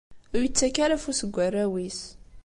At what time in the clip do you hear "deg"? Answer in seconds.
1.23-1.33